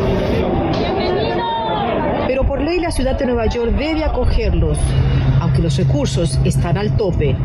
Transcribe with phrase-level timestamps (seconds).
[2.28, 4.78] Pero por ley la ciudad de Nueva York debe acogerlos,
[5.40, 7.36] aunque los recursos están al tope.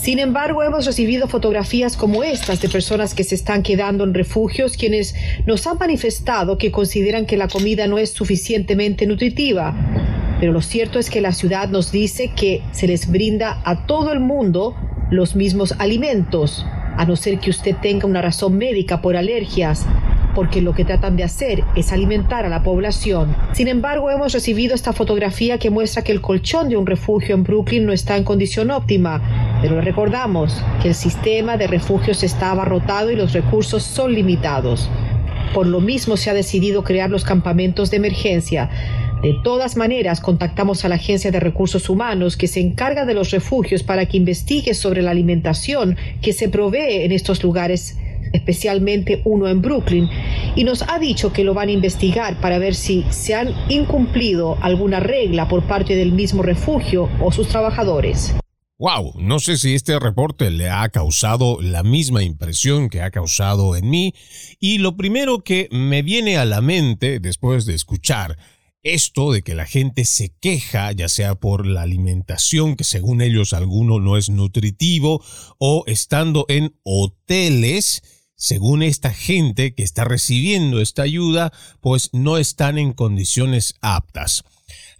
[0.00, 4.76] Sin embargo, hemos recibido fotografías como estas de personas que se están quedando en refugios,
[4.76, 5.14] quienes
[5.46, 9.74] nos han manifestado que consideran que la comida no es suficientemente nutritiva
[10.40, 14.12] pero lo cierto es que la ciudad nos dice que se les brinda a todo
[14.12, 14.76] el mundo
[15.10, 19.86] los mismos alimentos, a no ser que usted tenga una razón médica por alergias,
[20.34, 23.34] porque lo que tratan de hacer es alimentar a la población.
[23.52, 27.44] Sin embargo, hemos recibido esta fotografía que muestra que el colchón de un refugio en
[27.44, 33.10] Brooklyn no está en condición óptima, pero recordamos que el sistema de refugios está abarrotado
[33.10, 34.90] y los recursos son limitados.
[35.54, 38.68] Por lo mismo se ha decidido crear los campamentos de emergencia
[39.24, 43.30] de todas maneras, contactamos a la Agencia de Recursos Humanos que se encarga de los
[43.30, 47.96] refugios para que investigue sobre la alimentación que se provee en estos lugares
[48.34, 50.10] especialmente uno en Brooklyn,
[50.56, 54.58] y nos ha dicho que lo van a investigar para ver si se han incumplido
[54.60, 58.34] alguna regla por parte del mismo refugio o sus trabajadores.
[58.84, 63.76] Wow, no sé si este reporte le ha causado la misma impresión que ha causado
[63.76, 64.12] en mí,
[64.60, 68.36] y lo primero que me viene a la mente después de escuchar
[68.82, 73.54] esto de que la gente se queja, ya sea por la alimentación, que según ellos
[73.54, 75.24] alguno no es nutritivo,
[75.56, 78.02] o estando en hoteles,
[78.36, 84.44] según esta gente que está recibiendo esta ayuda, pues no están en condiciones aptas.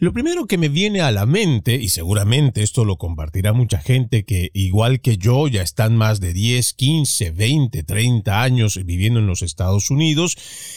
[0.04, 4.26] Lo primero que me viene a la mente, y seguramente esto lo compartirá mucha gente
[4.26, 9.26] que igual que yo ya están más de 10, 15, 20, 30 años viviendo en
[9.26, 10.36] los Estados Unidos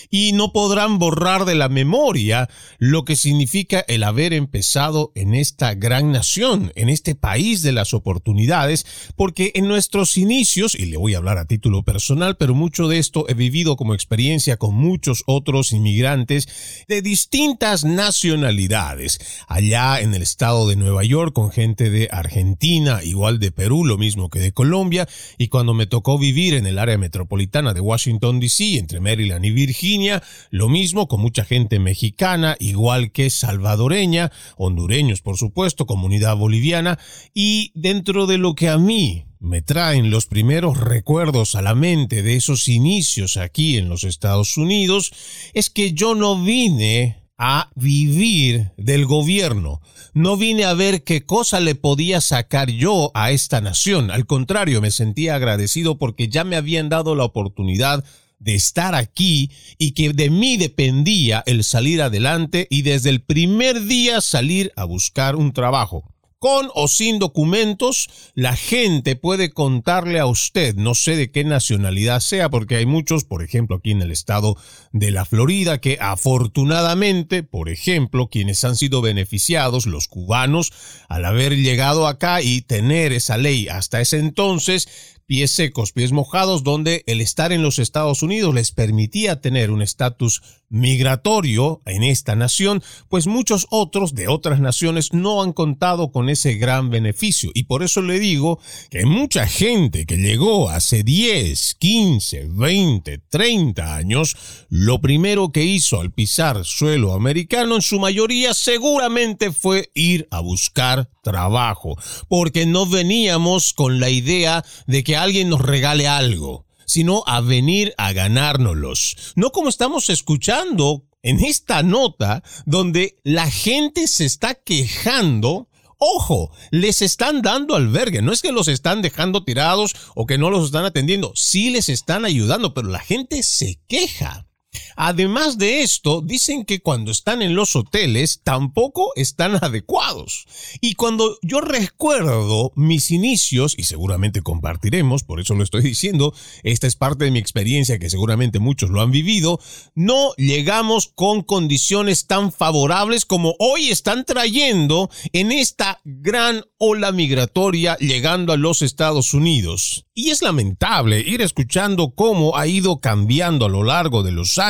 [0.09, 2.47] y no podrán borrar de la memoria
[2.77, 7.94] lo que significa el haber empezado en esta gran nación, en este país de las
[7.94, 8.85] oportunidades,
[9.18, 12.97] porque en nuestros inicios, y le voy a hablar a título personal, pero mucho de
[12.97, 19.16] esto he vivido como experiencia con muchos otros inmigrantes de distintas nacionalidades,
[19.47, 23.97] allá en el estado de Nueva York con gente de Argentina, igual de Perú, lo
[23.97, 28.39] mismo que de Colombia, y cuando me tocó vivir en el área metropolitana de Washington,
[28.39, 35.21] D.C., entre Maryland y Virginia, lo mismo con mucha gente mexicana, igual que salvadoreña, hondureños
[35.21, 36.99] por supuesto, comunidad boliviana,
[37.33, 42.23] y dentro de lo que a mí me traen los primeros recuerdos a la mente
[42.23, 45.11] de esos inicios aquí en los Estados Unidos,
[45.53, 49.81] es que yo no vine a vivir del gobierno.
[50.13, 54.09] No vine a ver qué cosa le podía sacar yo a esta nación.
[54.09, 58.03] Al contrario, me sentía agradecido porque ya me habían dado la oportunidad
[58.39, 63.83] de estar aquí y que de mí dependía el salir adelante y desde el primer
[63.85, 66.16] día salir a buscar un trabajo.
[66.39, 72.19] Con o sin documentos, la gente puede contarle a usted, no sé de qué nacionalidad
[72.19, 74.55] sea, porque hay muchos, por ejemplo, aquí en el estado
[74.91, 80.71] de la Florida, que afortunadamente, por ejemplo, quienes han sido beneficiados, los cubanos,
[81.09, 84.87] al haber llegado acá y tener esa ley hasta ese entonces,
[85.25, 89.81] pies secos, pies mojados, donde el estar en los Estados Unidos les permitía tener un
[89.81, 96.29] estatus migratorio en esta nación, pues muchos otros de otras naciones no han contado con
[96.29, 97.51] ese gran beneficio.
[97.53, 98.59] Y por eso le digo
[98.89, 104.35] que mucha gente que llegó hace 10, 15, 20, 30 años,
[104.69, 110.39] lo primero que hizo al pisar suelo americano en su mayoría seguramente fue ir a
[110.39, 111.97] buscar trabajo,
[112.27, 117.93] porque no veníamos con la idea de que alguien nos regale algo sino a venir
[117.97, 119.33] a ganárnoslos.
[119.35, 125.67] No como estamos escuchando en esta nota donde la gente se está quejando
[125.99, 130.51] Ojo, les están dando albergue, no es que los están dejando tirados o que no
[130.51, 134.46] los están atendiendo, sí les están ayudando, pero la gente se queja.
[134.95, 140.45] Además de esto, dicen que cuando están en los hoteles tampoco están adecuados.
[140.81, 146.33] Y cuando yo recuerdo mis inicios, y seguramente compartiremos, por eso lo estoy diciendo,
[146.63, 149.59] esta es parte de mi experiencia que seguramente muchos lo han vivido,
[149.95, 157.97] no llegamos con condiciones tan favorables como hoy están trayendo en esta gran ola migratoria
[157.97, 160.06] llegando a los Estados Unidos.
[160.13, 164.66] Y es lamentable ir escuchando cómo ha ido cambiando a lo largo de los años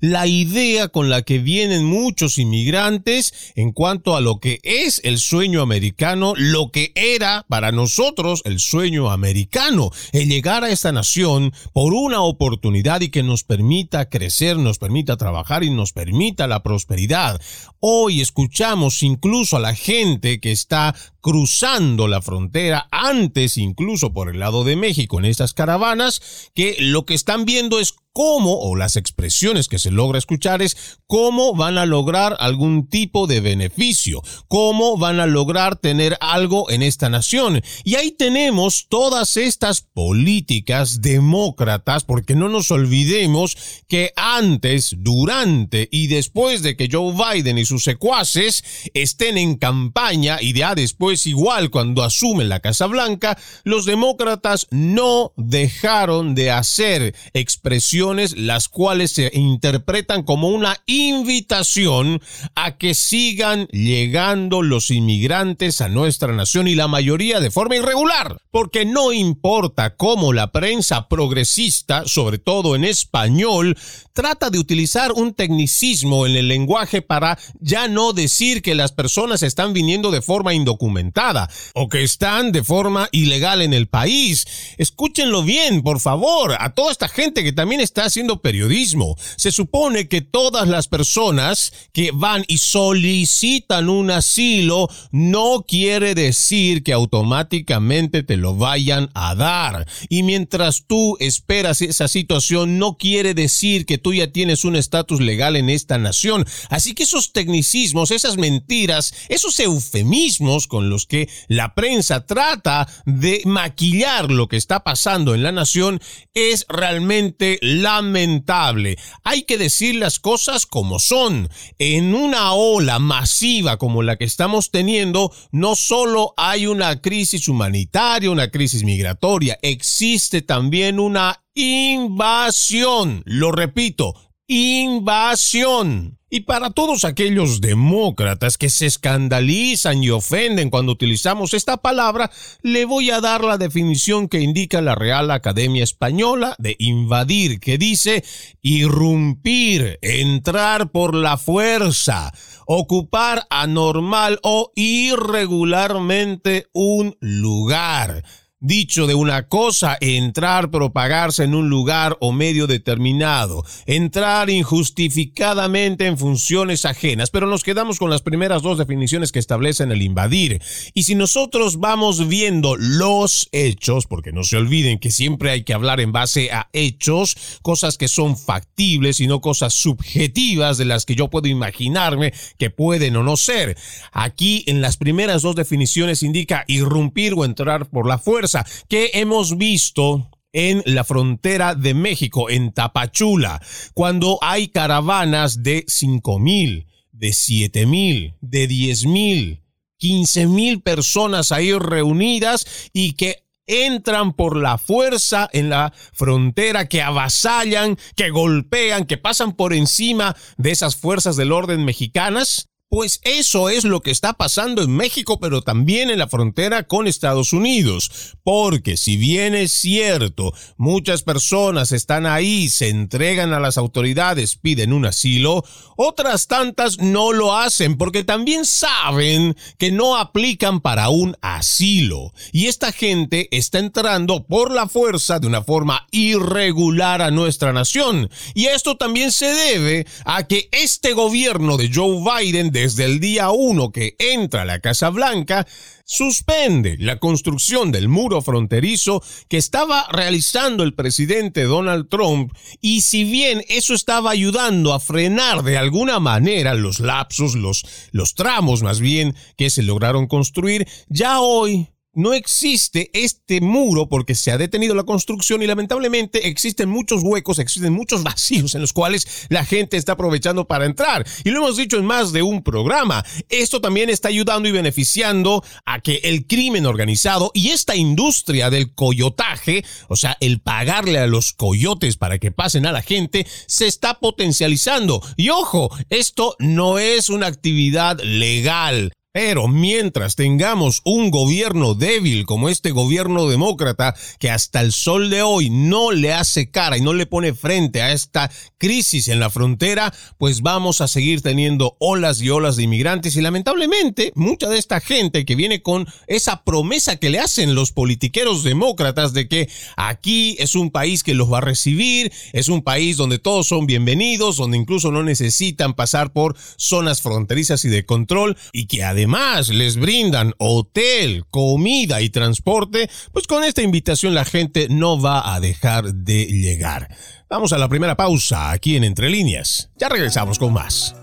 [0.00, 5.18] la idea con la que vienen muchos inmigrantes en cuanto a lo que es el
[5.18, 11.52] sueño americano, lo que era para nosotros el sueño americano, el llegar a esta nación
[11.72, 16.62] por una oportunidad y que nos permita crecer, nos permita trabajar y nos permita la
[16.62, 17.40] prosperidad.
[17.80, 24.40] Hoy escuchamos incluso a la gente que está cruzando la frontera antes incluso por el
[24.40, 28.96] lado de México en estas caravanas que lo que están viendo es cómo, o las
[28.96, 34.98] expresiones que se logra escuchar es cómo van a lograr algún tipo de beneficio, cómo
[34.98, 37.62] van a lograr tener algo en esta nación.
[37.84, 43.56] Y ahí tenemos todas estas políticas demócratas, porque no nos olvidemos
[43.88, 48.62] que antes, durante y después de que Joe Biden y sus secuaces
[48.94, 55.32] estén en campaña y ya después igual cuando asumen la Casa Blanca, los demócratas no
[55.36, 62.20] dejaron de hacer expresiones las cuales se interpretan como una invitación
[62.54, 68.38] a que sigan llegando los inmigrantes a nuestra nación y la mayoría de forma irregular,
[68.50, 73.76] porque no importa cómo la prensa progresista, sobre todo en español,
[74.12, 79.42] trata de utilizar un tecnicismo en el lenguaje para ya no decir que las personas
[79.42, 84.46] están viniendo de forma indocumentada o que están de forma ilegal en el país.
[84.78, 89.16] Escúchenlo bien, por favor, a toda esta gente que también está haciendo periodismo.
[89.36, 96.82] Se supone que todas las personas que van y solicitan un asilo no quiere decir
[96.82, 99.86] que automáticamente te lo vayan a dar.
[100.08, 105.20] Y mientras tú esperas esa situación, no quiere decir que tú ya tienes un estatus
[105.20, 106.44] legal en esta nación.
[106.68, 113.42] Así que esos tecnicismos, esas mentiras, esos eufemismos con los que la prensa trata de
[113.44, 116.00] maquillar lo que está pasando en la nación
[116.34, 118.98] es realmente lamentable.
[119.24, 121.48] Hay que decir las cosas como son.
[121.78, 128.30] En una ola masiva como la que estamos teniendo, no solo hay una crisis humanitaria,
[128.30, 133.22] una crisis migratoria, existe también una invasión.
[133.24, 134.14] Lo repito,
[134.46, 136.18] invasión.
[136.34, 142.30] Y para todos aquellos demócratas que se escandalizan y ofenden cuando utilizamos esta palabra,
[142.62, 147.76] le voy a dar la definición que indica la Real Academia Española de invadir, que
[147.76, 148.24] dice
[148.62, 152.32] irrumpir, entrar por la fuerza.
[152.66, 158.22] ocupar anormal o irregularmente un lugar
[158.62, 166.16] dicho de una cosa, entrar, propagarse en un lugar o medio determinado, entrar injustificadamente en
[166.16, 170.62] funciones ajenas, pero nos quedamos con las primeras dos definiciones que establecen el invadir.
[170.94, 175.74] Y si nosotros vamos viendo los hechos, porque no se olviden que siempre hay que
[175.74, 181.04] hablar en base a hechos, cosas que son factibles y no cosas subjetivas de las
[181.04, 183.76] que yo puedo imaginarme que pueden o no ser.
[184.12, 188.51] Aquí en las primeras dos definiciones indica irrumpir o entrar por la fuerza
[188.88, 193.60] que hemos visto en la frontera de México, en Tapachula,
[193.94, 199.62] cuando hay caravanas de cinco mil, de siete mil, de diez mil,
[199.96, 207.00] quince mil personas ahí reunidas y que entran por la fuerza en la frontera, que
[207.00, 212.71] avasallan, que golpean, que pasan por encima de esas fuerzas del orden mexicanas.
[212.94, 217.06] Pues eso es lo que está pasando en México, pero también en la frontera con
[217.06, 218.34] Estados Unidos.
[218.44, 224.92] Porque si bien es cierto, muchas personas están ahí, se entregan a las autoridades, piden
[224.92, 225.64] un asilo,
[225.96, 232.34] otras tantas no lo hacen porque también saben que no aplican para un asilo.
[232.52, 238.28] Y esta gente está entrando por la fuerza de una forma irregular a nuestra nación.
[238.52, 243.52] Y esto también se debe a que este gobierno de Joe Biden desde el día
[243.52, 245.68] uno que entra la Casa Blanca,
[246.04, 253.22] suspende la construcción del muro fronterizo que estaba realizando el presidente Donald Trump y si
[253.22, 259.36] bien eso estaba ayudando a frenar de alguna manera los lapsos, los tramos más bien
[259.56, 265.04] que se lograron construir, ya hoy no existe este muro porque se ha detenido la
[265.04, 270.12] construcción y lamentablemente existen muchos huecos, existen muchos vacíos en los cuales la gente está
[270.12, 271.26] aprovechando para entrar.
[271.44, 273.24] Y lo hemos dicho en más de un programa.
[273.48, 278.94] Esto también está ayudando y beneficiando a que el crimen organizado y esta industria del
[278.94, 283.86] coyotaje, o sea, el pagarle a los coyotes para que pasen a la gente, se
[283.86, 285.22] está potencializando.
[285.36, 289.12] Y ojo, esto no es una actividad legal.
[289.32, 295.40] Pero mientras tengamos un gobierno débil como este gobierno demócrata que hasta el sol de
[295.40, 299.48] hoy no le hace cara y no le pone frente a esta crisis en la
[299.48, 303.34] frontera, pues vamos a seguir teniendo olas y olas de inmigrantes.
[303.34, 307.90] Y lamentablemente mucha de esta gente que viene con esa promesa que le hacen los
[307.90, 312.82] politiqueros demócratas de que aquí es un país que los va a recibir, es un
[312.82, 318.04] país donde todos son bienvenidos, donde incluso no necesitan pasar por zonas fronterizas y de
[318.04, 324.34] control y que además además les brindan hotel, comida y transporte, pues con esta invitación
[324.34, 327.08] la gente no va a dejar de llegar.
[327.48, 329.90] Vamos a la primera pausa aquí en Entre Líneas.
[329.96, 331.14] Ya regresamos con más.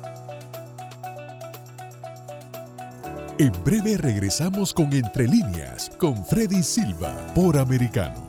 [3.37, 8.28] En breve regresamos con Entre Líneas, con Freddy Silva, por Americano.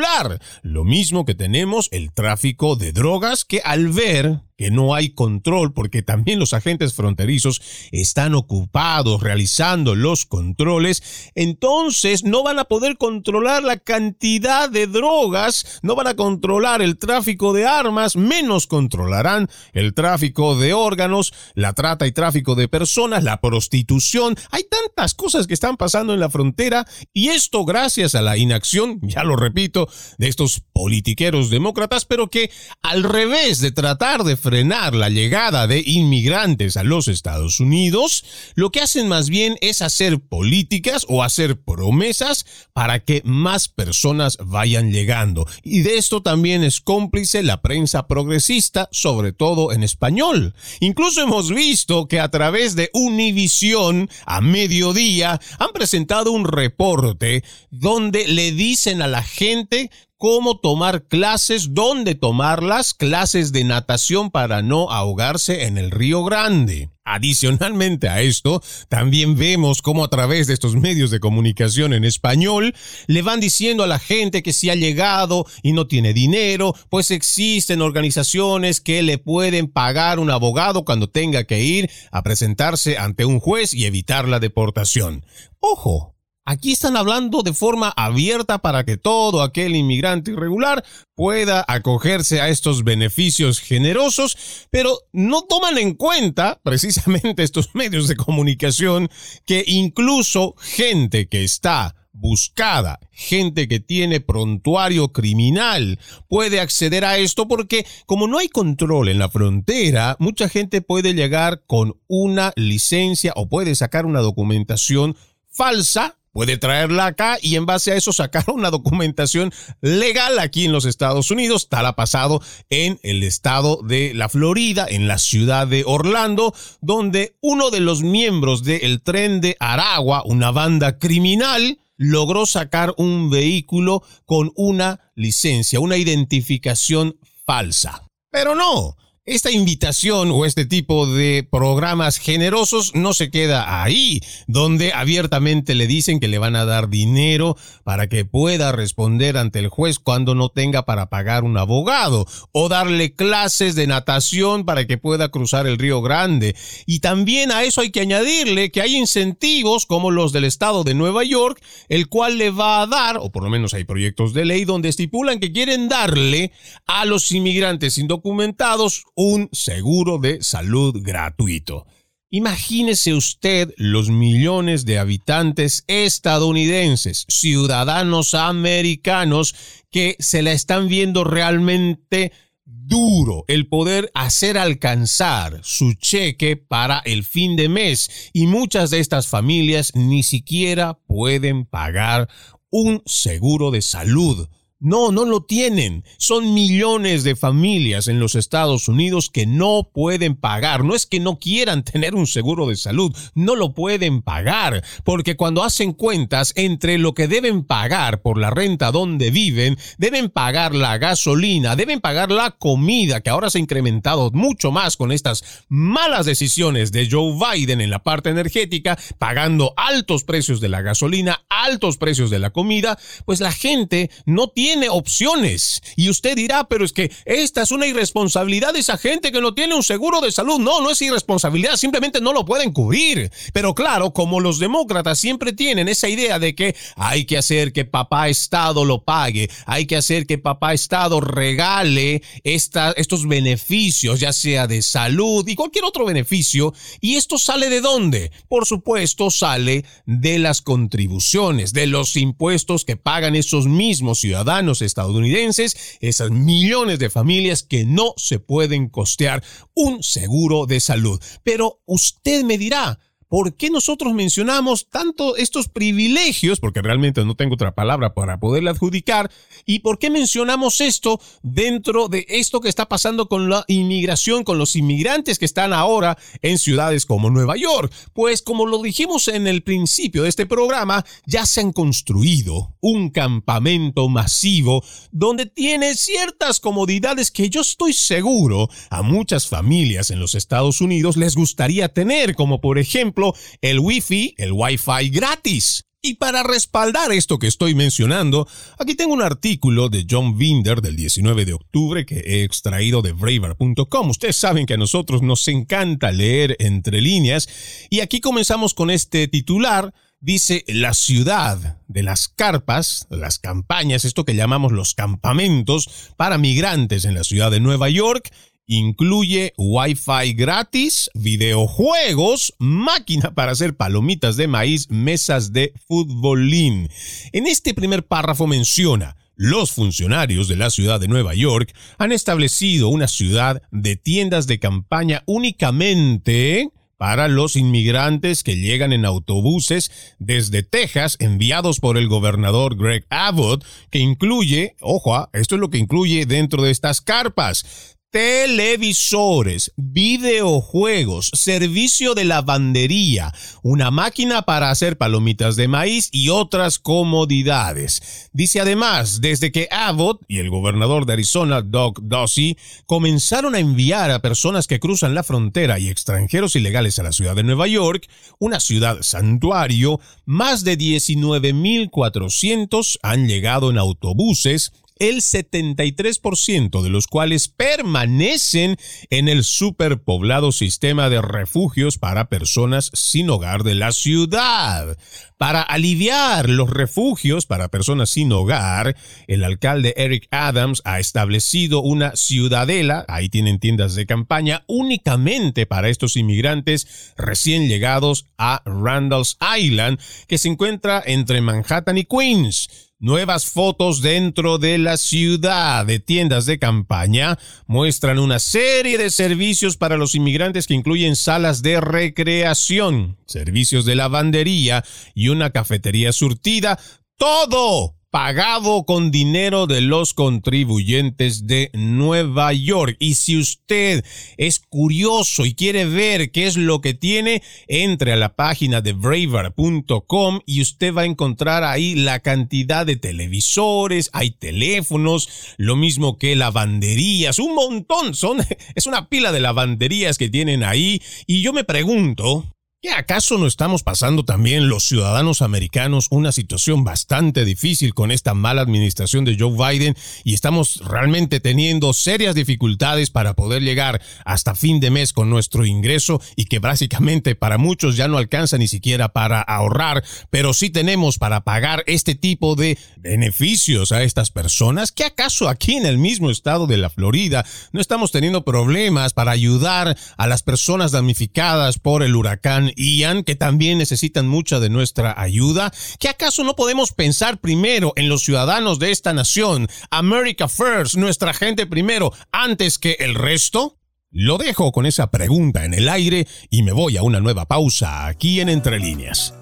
[0.61, 5.73] lo mismo que tenemos el tráfico de drogas que al ver que no hay control
[5.73, 12.97] porque también los agentes fronterizos están ocupados realizando los controles, entonces no van a poder
[12.97, 19.49] controlar la cantidad de drogas, no van a controlar el tráfico de armas, menos controlarán
[19.73, 24.35] el tráfico de órganos, la trata y tráfico de personas, la prostitución.
[24.51, 28.99] Hay tantas cosas que están pasando en la frontera y esto gracias a la inacción,
[29.01, 29.89] ya lo repito,
[30.19, 32.51] de estos politiqueros demócratas, pero que
[32.83, 38.81] al revés de tratar de la llegada de inmigrantes a los Estados Unidos, lo que
[38.81, 45.47] hacen más bien es hacer políticas o hacer promesas para que más personas vayan llegando.
[45.63, 50.53] Y de esto también es cómplice la prensa progresista, sobre todo en español.
[50.81, 58.27] Incluso hemos visto que a través de Univision a mediodía han presentado un reporte donde
[58.27, 59.89] le dicen a la gente
[60.21, 66.91] cómo tomar clases, dónde tomarlas, clases de natación para no ahogarse en el río Grande.
[67.03, 72.75] Adicionalmente a esto, también vemos cómo a través de estos medios de comunicación en español
[73.07, 77.09] le van diciendo a la gente que si ha llegado y no tiene dinero, pues
[77.09, 83.25] existen organizaciones que le pueden pagar un abogado cuando tenga que ir a presentarse ante
[83.25, 85.25] un juez y evitar la deportación.
[85.59, 92.41] Ojo, Aquí están hablando de forma abierta para que todo aquel inmigrante irregular pueda acogerse
[92.41, 99.07] a estos beneficios generosos, pero no toman en cuenta precisamente estos medios de comunicación
[99.45, 107.47] que incluso gente que está buscada, gente que tiene prontuario criminal puede acceder a esto
[107.47, 113.31] porque como no hay control en la frontera, mucha gente puede llegar con una licencia
[113.35, 115.15] o puede sacar una documentación
[115.47, 120.71] falsa puede traerla acá y en base a eso sacar una documentación legal aquí en
[120.71, 121.69] los Estados Unidos.
[121.69, 127.35] Tal ha pasado en el estado de la Florida, en la ciudad de Orlando, donde
[127.41, 134.03] uno de los miembros del tren de Aragua, una banda criminal, logró sacar un vehículo
[134.25, 138.07] con una licencia, una identificación falsa.
[138.31, 144.93] Pero no, esta invitación o este tipo de programas generosos no se queda ahí, donde
[144.93, 149.69] abiertamente le dicen que le van a dar dinero para que pueda responder ante el
[149.69, 154.97] juez cuando no tenga para pagar un abogado, o darle clases de natación para que
[154.97, 156.55] pueda cruzar el río Grande.
[156.87, 160.95] Y también a eso hay que añadirle que hay incentivos como los del estado de
[160.95, 164.45] Nueva York, el cual le va a dar, o por lo menos hay proyectos de
[164.45, 166.51] ley donde estipulan que quieren darle
[166.87, 171.85] a los inmigrantes indocumentados un seguro de salud gratuito.
[172.31, 179.53] Imagínese usted los millones de habitantes estadounidenses, ciudadanos americanos,
[179.91, 182.31] que se la están viendo realmente
[182.65, 189.01] duro el poder hacer alcanzar su cheque para el fin de mes y muchas de
[189.01, 192.27] estas familias ni siquiera pueden pagar
[192.71, 194.47] un seguro de salud
[194.83, 196.03] No, no lo tienen.
[196.17, 200.83] Son millones de familias en los Estados Unidos que no pueden pagar.
[200.83, 204.83] No es que no quieran tener un seguro de salud, no lo pueden pagar.
[205.03, 210.31] Porque cuando hacen cuentas entre lo que deben pagar por la renta donde viven, deben
[210.31, 215.11] pagar la gasolina, deben pagar la comida, que ahora se ha incrementado mucho más con
[215.11, 220.81] estas malas decisiones de Joe Biden en la parte energética, pagando altos precios de la
[220.81, 225.81] gasolina, altos precios de la comida, pues la gente no tiene tiene opciones.
[225.97, 229.53] Y usted dirá, pero es que esta es una irresponsabilidad de esa gente que no
[229.53, 230.59] tiene un seguro de salud.
[230.59, 233.29] No, no es irresponsabilidad, simplemente no lo pueden cubrir.
[233.51, 237.83] Pero claro, como los demócratas siempre tienen esa idea de que hay que hacer que
[237.83, 244.31] papá Estado lo pague, hay que hacer que papá Estado regale esta, estos beneficios, ya
[244.31, 246.73] sea de salud y cualquier otro beneficio.
[247.01, 248.31] ¿Y esto sale de dónde?
[248.47, 255.97] Por supuesto, sale de las contribuciones, de los impuestos que pagan esos mismos ciudadanos estadounidenses,
[256.01, 259.43] esas millones de familias que no se pueden costear
[259.73, 261.19] un seguro de salud.
[261.43, 262.99] Pero usted me dirá,
[263.31, 266.59] ¿por qué nosotros mencionamos tanto estos privilegios?
[266.59, 269.31] Porque realmente no tengo otra palabra para poderle adjudicar.
[269.65, 274.57] ¿Y por qué mencionamos esto dentro de esto que está pasando con la inmigración, con
[274.57, 277.89] los inmigrantes que están ahora en ciudades como Nueva York?
[278.11, 283.11] Pues como lo dijimos en el principio de este programa, ya se han construido un
[283.11, 290.35] campamento masivo donde tiene ciertas comodidades que yo estoy seguro a muchas familias en los
[290.35, 293.20] Estados Unidos les gustaría tener, como por ejemplo
[293.61, 295.85] el Wi-Fi, el Wi-Fi gratis.
[296.03, 298.47] Y para respaldar esto que estoy mencionando,
[298.79, 303.11] aquí tengo un artículo de John Binder del 19 de octubre que he extraído de
[303.11, 304.09] Braver.com.
[304.09, 307.47] Ustedes saben que a nosotros nos encanta leer entre líneas
[307.91, 309.93] y aquí comenzamos con este titular.
[310.19, 317.05] Dice la ciudad de las carpas, las campañas, esto que llamamos los campamentos para migrantes
[317.05, 318.31] en la ciudad de Nueva York
[318.67, 326.89] Incluye Wi-Fi gratis, videojuegos, máquina para hacer palomitas de maíz, mesas de futbolín.
[327.31, 332.89] En este primer párrafo menciona, los funcionarios de la ciudad de Nueva York han establecido
[332.89, 336.69] una ciudad de tiendas de campaña únicamente
[337.01, 343.65] para los inmigrantes que llegan en autobuses desde Texas enviados por el gobernador Greg Abbott,
[343.89, 352.13] que incluye, ojo, esto es lo que incluye dentro de estas carpas, televisores, videojuegos, servicio
[352.13, 358.29] de lavandería, una máquina para hacer palomitas de maíz y otras comodidades.
[358.33, 364.11] Dice además, desde que Abbott y el gobernador de Arizona, Doug Ducey, comenzaron a enviar
[364.11, 368.09] a personas que cruzan la frontera y extranjeros ilegales a la ciudad de Nueva York,
[368.39, 377.47] una ciudad santuario, más de 19.400 han llegado en autobuses, el 73% de los cuales
[377.47, 378.77] permanecen
[379.09, 384.95] en el superpoblado sistema de refugios para personas sin hogar de la ciudad.
[385.39, 392.15] Para aliviar los refugios para personas sin hogar, el alcalde Eric Adams ha establecido una
[392.15, 399.99] ciudadela, ahí tienen tiendas de campaña, únicamente para estos inmigrantes recién llegados a Randall's Island,
[400.27, 402.90] que se encuentra entre Manhattan y Queens.
[403.03, 409.75] Nuevas fotos dentro de la ciudad de tiendas de campaña muestran una serie de servicios
[409.75, 414.85] para los inmigrantes que incluyen salas de recreación, servicios de lavandería
[415.15, 416.77] y una cafetería surtida.
[417.17, 422.97] Todo pagado con dinero de los contribuyentes de Nueva York.
[422.99, 424.03] Y si usted
[424.35, 428.91] es curioso y quiere ver qué es lo que tiene, entre a la página de
[428.91, 436.17] braver.com y usted va a encontrar ahí la cantidad de televisores, hay teléfonos, lo mismo
[436.17, 438.39] que lavanderías, un montón, son,
[438.75, 441.01] es una pila de lavanderías que tienen ahí.
[441.27, 442.45] Y yo me pregunto,
[442.83, 448.33] ¿Qué acaso no estamos pasando también los ciudadanos americanos una situación bastante difícil con esta
[448.33, 454.55] mala administración de Joe Biden y estamos realmente teniendo serias dificultades para poder llegar hasta
[454.55, 458.67] fin de mes con nuestro ingreso y que básicamente para muchos ya no alcanza ni
[458.67, 464.91] siquiera para ahorrar, pero sí tenemos para pagar este tipo de beneficios a estas personas?
[464.91, 469.29] ¿Qué acaso aquí en el mismo estado de la Florida no estamos teniendo problemas para
[469.29, 475.19] ayudar a las personas damnificadas por el huracán Ian, que también necesitan mucha de nuestra
[475.19, 475.71] ayuda?
[475.99, 479.67] ¿Que acaso no podemos pensar primero en los ciudadanos de esta nación?
[479.89, 483.77] America First, nuestra gente primero, antes que el resto?
[484.11, 488.07] Lo dejo con esa pregunta en el aire y me voy a una nueva pausa
[488.07, 489.33] aquí en Entre Líneas.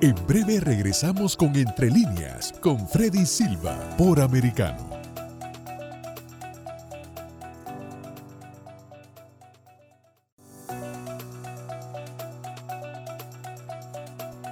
[0.00, 4.93] En breve regresamos con Entre líneas con Freddy Silva por Americano.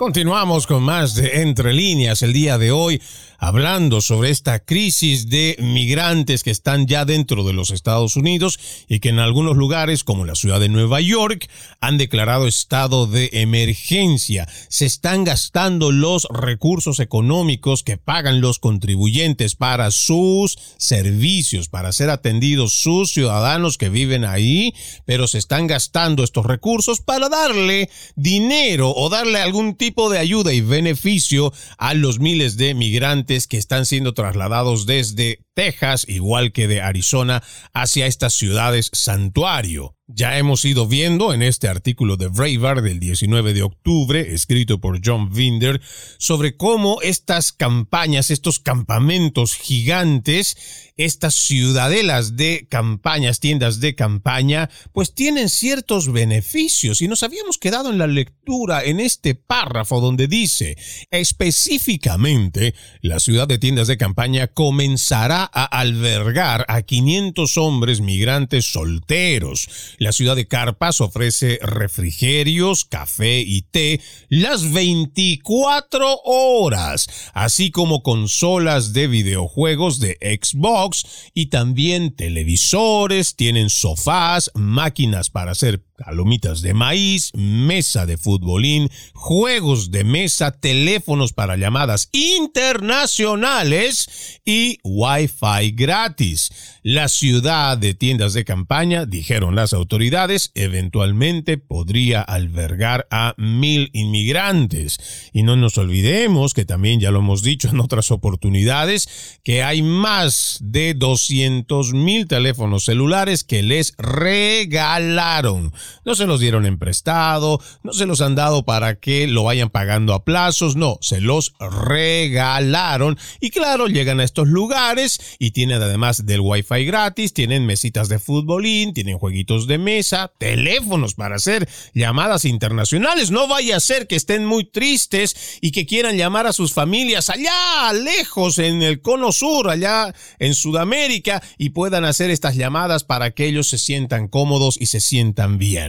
[0.00, 3.02] Continuamos con más de Entre líneas el día de hoy
[3.40, 9.00] hablando sobre esta crisis de migrantes que están ya dentro de los Estados Unidos y
[9.00, 11.48] que en algunos lugares, como la ciudad de Nueva York,
[11.80, 14.46] han declarado estado de emergencia.
[14.68, 22.10] Se están gastando los recursos económicos que pagan los contribuyentes para sus servicios, para ser
[22.10, 24.74] atendidos sus ciudadanos que viven ahí,
[25.06, 30.52] pero se están gastando estos recursos para darle dinero o darle algún tipo de ayuda
[30.52, 36.68] y beneficio a los miles de migrantes que están siendo trasladados desde Texas, igual que
[36.68, 37.42] de Arizona,
[37.74, 39.96] hacia estas ciudades santuario.
[40.12, 45.00] Ya hemos ido viendo en este artículo de Breitbart del 19 de octubre, escrito por
[45.04, 45.80] John Vinder,
[46.18, 55.14] sobre cómo estas campañas, estos campamentos gigantes, estas ciudadelas de campañas, tiendas de campaña, pues
[55.14, 57.00] tienen ciertos beneficios.
[57.00, 60.76] Y nos habíamos quedado en la lectura en este párrafo donde dice,
[61.10, 69.68] específicamente, la ciudad de tiendas de campaña comenzará a albergar a 500 hombres migrantes solteros
[70.00, 78.94] la ciudad de Carpas ofrece refrigerios, café y té las 24 horas, así como consolas
[78.94, 87.30] de videojuegos de Xbox y también televisores, tienen sofás, máquinas para hacer palomitas de maíz,
[87.34, 96.50] mesa de futbolín, juegos de mesa, teléfonos para llamadas internacionales y Wi-Fi gratis.
[96.82, 105.30] La ciudad de tiendas de campaña, dijeron las autoridades, eventualmente podría albergar a mil inmigrantes.
[105.34, 109.82] Y no nos olvidemos que también ya lo hemos dicho en otras oportunidades, que hay
[109.82, 117.60] más de 200 mil teléfonos celulares que les regalaron no se los dieron en prestado,
[117.82, 121.54] no se los han dado para que lo vayan pagando a plazos, no, se los
[121.58, 123.18] regalaron.
[123.40, 128.18] Y claro, llegan a estos lugares y tienen además del wifi gratis, tienen mesitas de
[128.18, 133.30] futbolín, tienen jueguitos de mesa, teléfonos para hacer llamadas internacionales.
[133.30, 137.30] No vaya a ser que estén muy tristes y que quieran llamar a sus familias
[137.30, 143.32] allá lejos en el cono sur, allá en Sudamérica y puedan hacer estas llamadas para
[143.32, 145.79] que ellos se sientan cómodos y se sientan bien.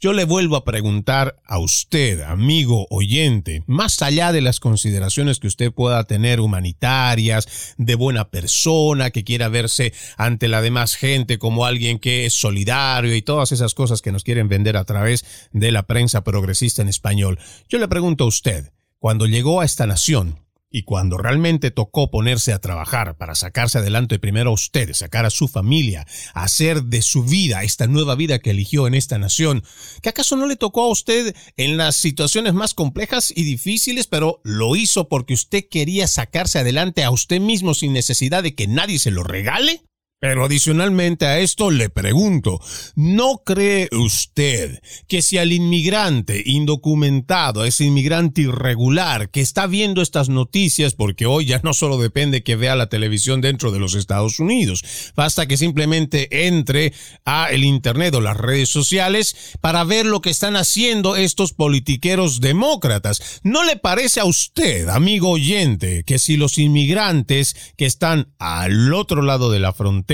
[0.00, 5.46] Yo le vuelvo a preguntar a usted, amigo oyente, más allá de las consideraciones que
[5.46, 11.66] usted pueda tener humanitarias, de buena persona, que quiera verse ante la demás gente como
[11.66, 15.72] alguien que es solidario y todas esas cosas que nos quieren vender a través de
[15.72, 20.38] la prensa progresista en español, yo le pregunto a usted, cuando llegó a esta nación,
[20.70, 25.30] y cuando realmente tocó ponerse a trabajar para sacarse adelante primero a usted, sacar a
[25.30, 29.64] su familia, hacer de su vida esta nueva vida que eligió en esta nación,
[30.02, 34.40] ¿que acaso no le tocó a usted en las situaciones más complejas y difíciles, pero
[34.44, 38.98] lo hizo porque usted quería sacarse adelante a usted mismo sin necesidad de que nadie
[38.98, 39.82] se lo regale?
[40.20, 42.60] Pero adicionalmente a esto le pregunto,
[42.94, 50.28] ¿no cree usted que si al inmigrante indocumentado, ese inmigrante irregular que está viendo estas
[50.28, 54.40] noticias, porque hoy ya no solo depende que vea la televisión dentro de los Estados
[54.40, 54.84] Unidos,
[55.16, 56.92] basta que simplemente entre
[57.24, 62.42] a el internet o las redes sociales para ver lo que están haciendo estos politiqueros
[62.42, 68.92] demócratas, ¿no le parece a usted, amigo oyente, que si los inmigrantes que están al
[68.92, 70.09] otro lado de la frontera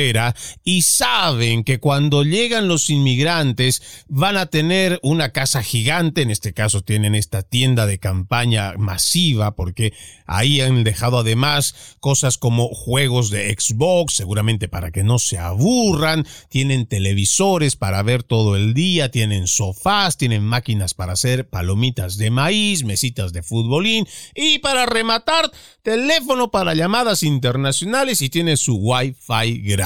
[0.63, 6.53] y saben que cuando llegan los inmigrantes van a tener una casa gigante, en este
[6.53, 9.95] caso tienen esta tienda de campaña masiva porque
[10.27, 16.27] ahí han dejado además cosas como juegos de Xbox, seguramente para que no se aburran,
[16.51, 22.31] tienen televisores para ver todo el día, tienen sofás, tienen máquinas para hacer palomitas de
[22.31, 25.51] maíz, mesitas de futbolín y para rematar,
[25.83, 29.86] teléfono para llamadas internacionales y tiene su Wi-Fi gratis.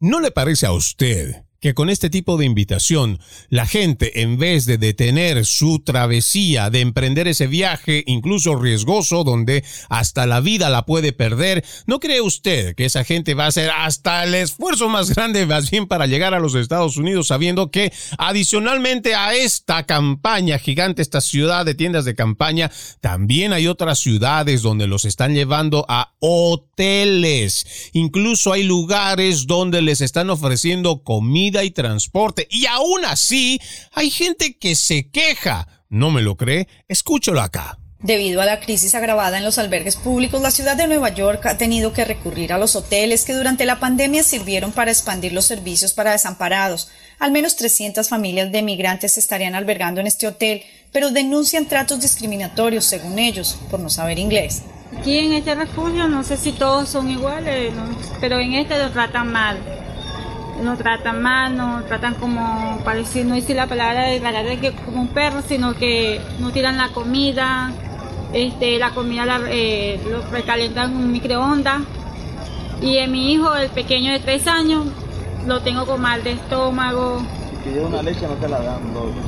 [0.00, 4.66] ¿No le parece a usted que con este tipo de invitación la gente en vez
[4.66, 10.84] de detener su travesía, de emprender ese viaje incluso riesgoso donde hasta la vida la
[10.84, 15.14] puede perder, ¿no cree usted que esa gente va a hacer hasta el esfuerzo más
[15.14, 20.58] grande más bien para llegar a los Estados Unidos sabiendo que adicionalmente a esta campaña
[20.58, 25.86] gigante, esta ciudad de tiendas de campaña, también hay otras ciudades donde los están llevando
[25.88, 32.46] a hoteles, incluso hay lugares donde les están ofreciendo comida y transporte.
[32.50, 33.60] Y aún así,
[33.92, 35.68] hay gente que se queja.
[35.88, 36.68] ¿No me lo cree?
[36.88, 37.78] Escúchalo acá.
[38.02, 41.56] Debido a la crisis agravada en los albergues públicos, la ciudad de Nueva York ha
[41.56, 45.92] tenido que recurrir a los hoteles que durante la pandemia sirvieron para expandir los servicios
[45.92, 46.88] para desamparados.
[47.20, 52.00] Al menos 300 familias de migrantes se estarían albergando en este hotel, pero denuncian tratos
[52.00, 54.62] discriminatorios, según ellos, por no saber inglés.
[54.98, 57.72] Aquí en este refugio no sé si todos son iguales,
[58.20, 59.58] pero en este lo tratan mal
[60.62, 65.02] no tratan mal, no tratan como, parece no decir la palabra de la que como
[65.02, 67.72] un perro, sino que no tiran la comida,
[68.32, 71.82] este, la comida la, eh, lo recalentan en un microondas.
[72.80, 74.86] Y en mi hijo, el pequeño de tres años,
[75.46, 77.22] lo tengo con mal de estómago.
[77.50, 78.80] Si pide una leche no te la dan.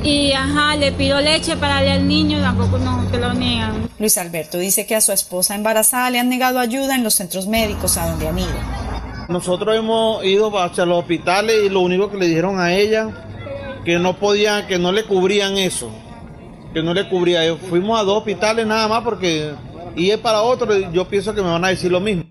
[0.03, 3.89] Y ajá, le pido leche para darle al niño, tampoco no te lo niegan.
[3.97, 7.47] Luis Alberto dice que a su esposa embarazada le han negado ayuda en los centros
[7.47, 9.04] médicos a donde han ido.
[9.27, 13.99] Nosotros hemos ido hacia los hospitales y lo único que le dijeron a ella que
[13.99, 15.91] no podían, que no le cubrían eso,
[16.73, 17.55] que no le cubría.
[17.55, 19.53] Fuimos a dos hospitales nada más porque
[19.95, 22.25] y es para otro, yo pienso que me van a decir lo mismo.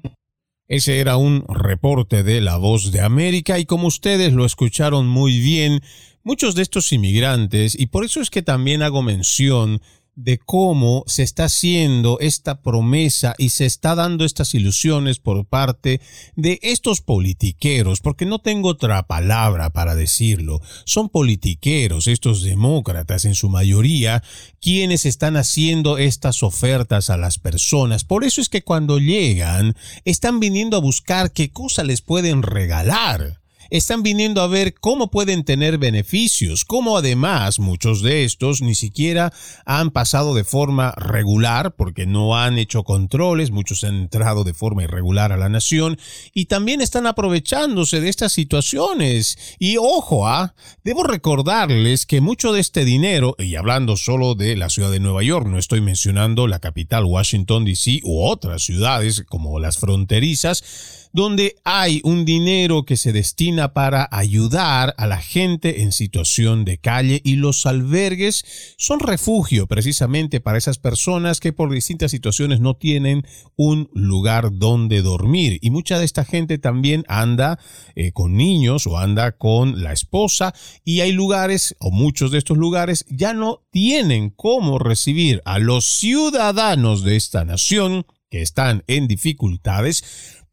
[0.67, 5.39] Ese era un reporte de La Voz de América y como ustedes lo escucharon muy
[5.39, 5.81] bien,
[6.23, 9.81] muchos de estos inmigrantes, y por eso es que también hago mención
[10.17, 16.01] de cómo se está haciendo esta promesa y se está dando estas ilusiones por parte
[16.37, 20.61] de estos politiqueros, porque no tengo otra palabra para decirlo.
[20.85, 24.23] Son politiqueros, estos demócratas en su mayoría,
[24.61, 28.05] quienes están haciendo estas ofertas a las personas.
[28.05, 29.75] Por eso es que cuando llegan,
[30.05, 35.45] están viniendo a buscar qué cosa les pueden regalar están viniendo a ver cómo pueden
[35.45, 39.33] tener beneficios, cómo además muchos de estos ni siquiera
[39.65, 44.85] han pasado de forma regular porque no han hecho controles, muchos han entrado de forma
[44.85, 45.99] irregular a la nación
[46.33, 49.39] y también están aprovechándose de estas situaciones.
[49.59, 50.55] Y ojo, ¿ah?
[50.83, 55.23] debo recordarles que mucho de este dinero, y hablando solo de la ciudad de Nueva
[55.23, 61.55] York, no estoy mencionando la capital Washington DC u otras ciudades como las fronterizas, donde
[61.63, 67.21] hay un dinero que se destina para ayudar a la gente en situación de calle
[67.23, 73.25] y los albergues son refugio precisamente para esas personas que por distintas situaciones no tienen
[73.55, 75.61] un lugar donde dormir.
[75.63, 77.61] Y mucha de esta gente también anda
[77.95, 80.53] eh, con niños o anda con la esposa
[80.85, 85.85] y hay lugares o muchos de estos lugares ya no tienen cómo recibir a los
[85.85, 90.03] ciudadanos de esta nación que están en dificultades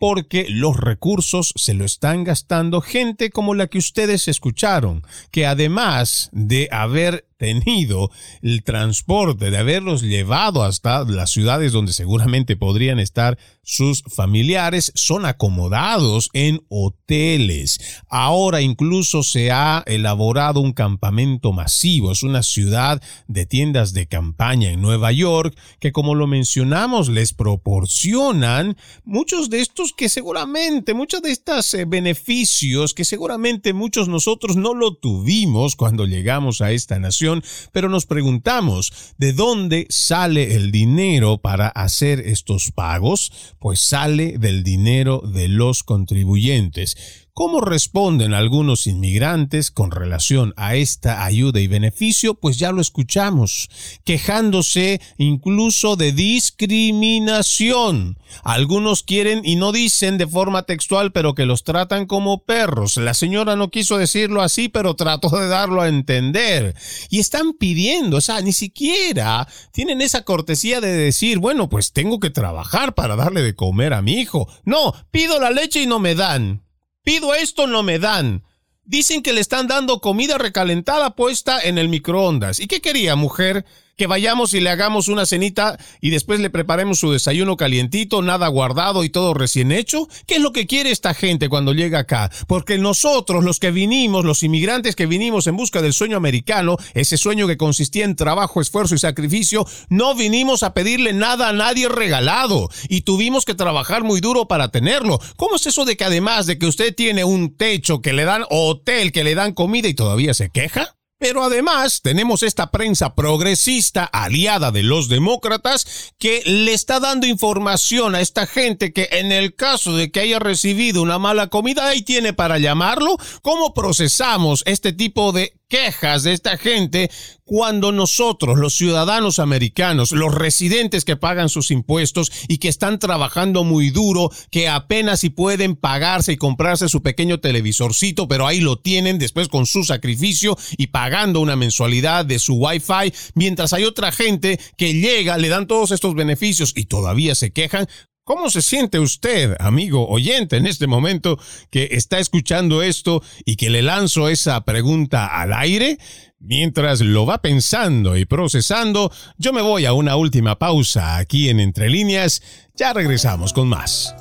[0.02, 6.32] porque los recursos se lo están gastando gente como la que ustedes escucharon, que además
[6.32, 8.12] de haber tenido
[8.44, 15.26] el transporte, de haberlos llevado hasta las ciudades donde seguramente podrían estar sus familiares, son
[15.26, 17.80] acomodados en hoteles.
[18.10, 22.12] Ahora incluso se ha elaborado un campamento masivo.
[22.12, 27.34] Es una ciudad de tiendas de campaña en Nueva York que como lo mencionamos les
[27.34, 34.58] proporcionan muchos de estos que seguramente, muchos de estos eh, beneficios que seguramente muchos nosotros
[34.58, 37.31] no lo tuvimos cuando llegamos a esta nación
[37.72, 43.32] pero nos preguntamos, ¿de dónde sale el dinero para hacer estos pagos?
[43.60, 47.21] Pues sale del dinero de los contribuyentes.
[47.34, 52.34] ¿Cómo responden algunos inmigrantes con relación a esta ayuda y beneficio?
[52.34, 53.70] Pues ya lo escuchamos,
[54.04, 58.18] quejándose incluso de discriminación.
[58.44, 62.98] Algunos quieren y no dicen de forma textual, pero que los tratan como perros.
[62.98, 66.76] La señora no quiso decirlo así, pero trató de darlo a entender.
[67.10, 72.20] Y están pidiendo, o sea, ni siquiera tienen esa cortesía de decir, bueno, pues tengo
[72.20, 74.50] que trabajar para darle de comer a mi hijo.
[74.66, 76.62] No, pido la leche y no me dan.
[77.04, 78.44] Pido esto, no me dan.
[78.84, 82.60] Dicen que le están dando comida recalentada puesta en el microondas.
[82.60, 83.66] ¿Y qué quería, mujer?
[83.98, 88.48] Que vayamos y le hagamos una cenita y después le preparemos su desayuno calientito, nada
[88.48, 90.08] guardado y todo recién hecho?
[90.28, 92.32] ¿Qué es lo que quiere esta gente cuando llega acá?
[92.48, 97.18] Porque nosotros, los que vinimos, los inmigrantes que vinimos en busca del sueño americano, ese
[97.18, 101.90] sueño que consistía en trabajo, esfuerzo y sacrificio, no vinimos a pedirle nada a nadie
[101.90, 105.20] regalado y tuvimos que trabajar muy duro para tenerlo.
[105.38, 108.46] ¿Cómo es eso de que además de que usted tiene un techo, que le dan
[108.50, 110.96] hotel, que le dan comida y todavía se queja?
[111.22, 118.16] Pero además tenemos esta prensa progresista aliada de los demócratas que le está dando información
[118.16, 122.02] a esta gente que en el caso de que haya recibido una mala comida, ahí
[122.02, 123.18] tiene para llamarlo.
[123.44, 127.10] ¿Cómo procesamos este tipo de quejas de esta gente
[127.46, 133.64] cuando nosotros, los ciudadanos americanos, los residentes que pagan sus impuestos y que están trabajando
[133.64, 138.80] muy duro, que apenas si pueden pagarse y comprarse su pequeño televisorcito, pero ahí lo
[138.80, 144.12] tienen después con su sacrificio y pagando una mensualidad de su wifi, mientras hay otra
[144.12, 147.88] gente que llega, le dan todos estos beneficios y todavía se quejan,
[148.24, 151.40] ¿Cómo se siente usted, amigo oyente, en este momento
[151.72, 155.98] que está escuchando esto y que le lanzo esa pregunta al aire?
[156.40, 161.60] Mientras lo va pensando y procesando, yo me voy a una última pausa aquí en
[161.60, 162.44] Entre Líneas.
[162.76, 164.16] Ya regresamos con más.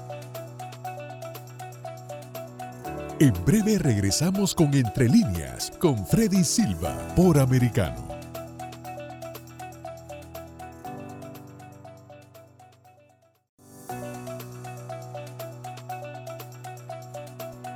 [3.20, 8.19] En breve regresamos con Entre Líneas, con Freddy Silva, por Americano.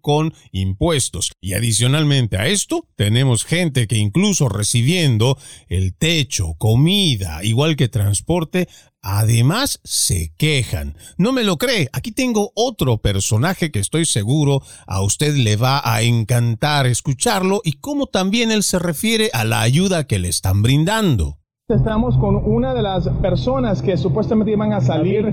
[0.00, 1.32] con impuestos.
[1.40, 8.68] Y adicionalmente a esto, tenemos gente que incluso recibiendo el techo, comida, igual que transporte,
[9.00, 10.96] Además, se quejan.
[11.16, 11.88] ¿No me lo cree?
[11.92, 17.74] Aquí tengo otro personaje que estoy seguro a usted le va a encantar escucharlo y
[17.74, 21.38] cómo también él se refiere a la ayuda que le están brindando.
[21.70, 25.26] Estamos con una de las personas que supuestamente iban a salir,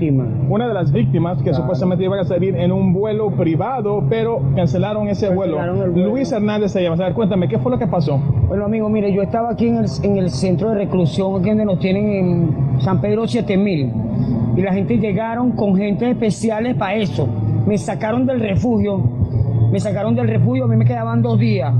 [0.50, 5.08] una de las víctimas que supuestamente iban a salir en un vuelo privado, pero cancelaron
[5.08, 5.58] ese vuelo.
[5.86, 7.10] Luis Hernández se llama.
[7.14, 8.18] cuéntame, ¿qué fue lo que pasó?
[8.48, 11.64] Bueno, amigo, mire, yo estaba aquí en el, en el centro de reclusión, aquí donde
[11.64, 13.92] nos tienen en San Pedro 7000,
[14.58, 17.26] y la gente llegaron con gente especiales para eso.
[17.66, 18.98] Me sacaron del refugio,
[19.72, 21.72] me sacaron del refugio, a mí me quedaban dos días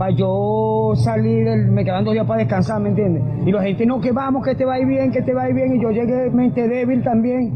[0.00, 3.22] para yo salir, me quedan dos días para descansar, ¿me entiendes?
[3.44, 5.42] Y la gente, no, que vamos, que te va a ir bien, que te va
[5.42, 7.52] a ir bien, y yo llegué mente débil también,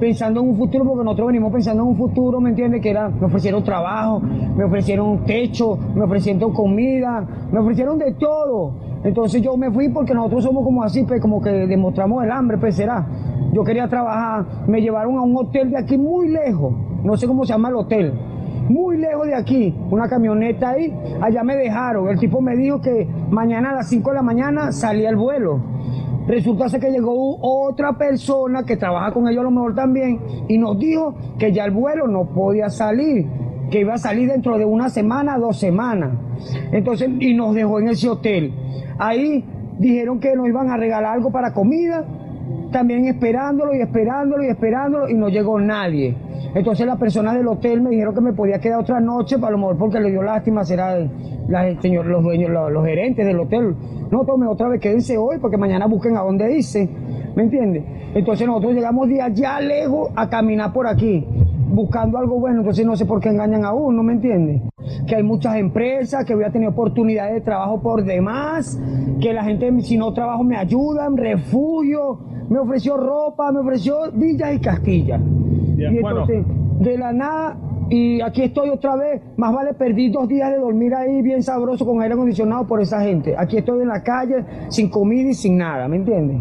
[0.00, 2.80] pensando en un futuro, porque nosotros venimos pensando en un futuro, ¿me entiendes?
[2.80, 8.76] Que era, me ofrecieron trabajo, me ofrecieron techo, me ofrecieron comida, me ofrecieron de todo.
[9.04, 12.56] Entonces yo me fui porque nosotros somos como así, pues como que demostramos el hambre,
[12.56, 13.06] pues será.
[13.52, 16.72] Yo quería trabajar, me llevaron a un hotel de aquí muy lejos,
[17.04, 18.14] no sé cómo se llama el hotel
[18.68, 22.08] muy lejos de aquí, una camioneta ahí, allá me dejaron.
[22.08, 25.60] El tipo me dijo que mañana a las 5 de la mañana salía el vuelo.
[26.26, 30.78] Resulta que llegó otra persona que trabaja con ellos a lo mejor también y nos
[30.78, 33.26] dijo que ya el vuelo no podía salir,
[33.70, 36.12] que iba a salir dentro de una semana, dos semanas.
[36.72, 38.54] Entonces, y nos dejó en ese hotel.
[38.98, 39.44] Ahí
[39.78, 42.04] dijeron que nos iban a regalar algo para comida,
[42.74, 46.16] también esperándolo y esperándolo y esperándolo y no llegó nadie.
[46.56, 49.58] Entonces las personas del hotel me dijeron que me podía quedar otra noche, para lo
[49.58, 50.98] mejor porque le dio lástima, será
[51.46, 53.76] la, señor, los dueños, los, gerentes del hotel.
[54.10, 56.90] No, tome otra vez, quédense hoy, porque mañana busquen a dónde irse.
[57.36, 57.84] ¿Me entiendes?
[58.12, 61.24] Entonces nosotros llegamos de allá lejos a caminar por aquí,
[61.68, 64.62] buscando algo bueno, entonces no sé por qué engañan a uno, ¿me entiendes?
[65.06, 68.80] Que hay muchas empresas, que voy a tener oportunidades de trabajo por demás,
[69.20, 74.54] que la gente si no trabajo me ayudan, refugio, me ofreció ropa, me ofreció villas
[74.54, 75.20] y castillas
[75.76, 76.44] y entonces,
[76.78, 77.58] de la nada,
[77.90, 81.84] y aquí estoy otra vez, más vale perdí dos días de dormir ahí bien sabroso
[81.84, 83.34] con aire acondicionado por esa gente.
[83.36, 86.40] Aquí estoy en la calle, sin comida y sin nada, ¿me entiende?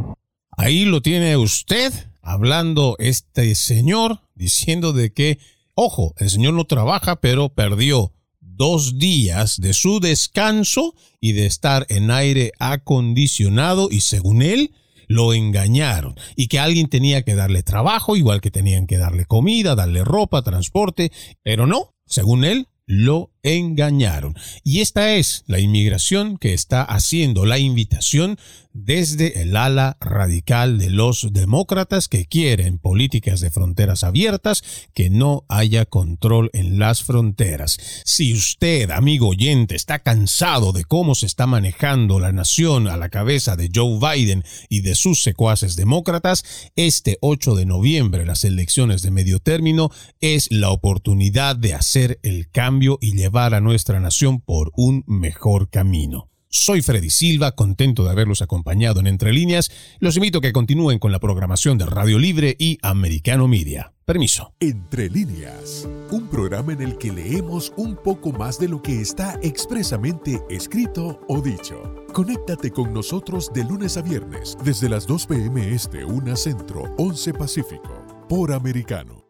[0.56, 1.92] Ahí lo tiene usted,
[2.22, 5.40] hablando este señor, diciendo de que,
[5.74, 11.88] ojo, el señor no trabaja, pero perdió dos días de su descanso y de estar
[11.90, 14.74] en aire acondicionado y según él,
[15.08, 19.76] lo engañaron y que alguien tenía que darle trabajo, igual que tenían que darle comida,
[19.76, 21.12] darle ropa, transporte,
[21.44, 24.36] pero no, según él, lo engañaron.
[24.64, 28.38] Y esta es la inmigración que está haciendo la invitación
[28.74, 34.64] desde el ala radical de los demócratas que quieren políticas de fronteras abiertas,
[34.94, 37.78] que no haya control en las fronteras.
[38.04, 43.10] Si usted, amigo oyente, está cansado de cómo se está manejando la nación a la
[43.10, 46.44] cabeza de Joe Biden y de sus secuaces demócratas,
[46.76, 52.50] este 8 de noviembre, las elecciones de medio término, es la oportunidad de hacer el
[52.50, 56.30] cambio y a nuestra nación por un mejor camino.
[56.50, 59.72] Soy Freddy Silva, contento de haberlos acompañado en Entre Líneas.
[60.00, 63.92] Los invito a que continúen con la programación de Radio Libre y Americano Media.
[64.06, 64.54] Permiso.
[64.60, 69.40] Entre Líneas, un programa en el que leemos un poco más de lo que está
[69.42, 72.06] expresamente escrito o dicho.
[72.14, 75.74] Conéctate con nosotros de lunes a viernes desde las 2 p.m.
[75.74, 79.23] Este, 1 Centro, 11 Pacífico, por Americano.